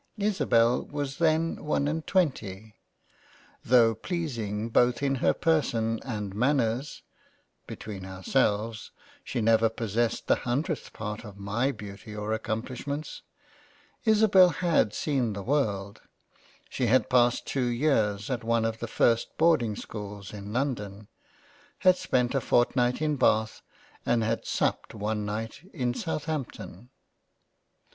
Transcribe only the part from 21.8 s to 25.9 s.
spent a fort night in Bath and had supped one night